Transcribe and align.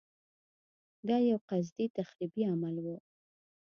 دا 1.07 1.17
یو 1.29 1.37
قصدي 1.49 1.85
تخریبي 1.97 2.43
عمل 2.51 2.75
و. 2.85 2.87